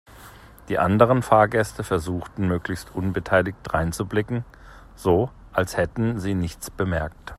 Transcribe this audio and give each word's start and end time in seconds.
Die 0.67 0.79
anderen 0.79 1.21
Fahrgäste 1.21 1.83
versuchten 1.83 2.47
möglichst 2.47 2.95
unbeteiligt 2.95 3.59
dreinzublicken, 3.61 4.43
so 4.95 5.29
als 5.51 5.77
hätten 5.77 6.19
sie 6.19 6.33
nichts 6.33 6.71
bemerkt. 6.71 7.17